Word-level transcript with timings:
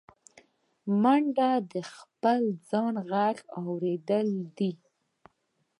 منډه 1.01 1.49
د 1.71 1.73
خپل 1.93 2.41
ځان 2.69 2.93
غږ 3.11 3.35
اورېدل 3.61 4.27
دي 4.57 4.71